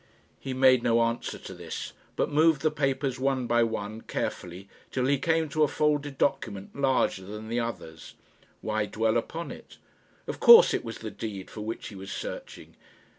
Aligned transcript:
He 0.39 0.55
made 0.55 0.81
no 0.81 0.99
answer 1.03 1.37
to 1.37 1.53
this, 1.53 1.93
but 2.15 2.31
moved 2.31 2.63
the 2.63 2.71
papers 2.71 3.19
one 3.19 3.45
by 3.45 3.61
one 3.61 4.01
carefully 4.01 4.67
till 4.89 5.05
he 5.05 5.19
came 5.19 5.47
to 5.49 5.61
a 5.61 5.67
folded 5.67 6.17
document 6.17 6.75
larger 6.75 7.23
than 7.23 7.49
the 7.49 7.59
others. 7.59 8.15
Why 8.61 8.87
dwell 8.87 9.15
upon 9.15 9.51
it? 9.51 9.77
Of 10.25 10.39
course 10.39 10.73
it 10.73 10.83
was 10.83 10.97
the 10.97 11.11
deed 11.11 11.51
for 11.51 11.61
which 11.61 11.89
he 11.89 11.95
was 11.95 12.11
searching. 12.11 12.75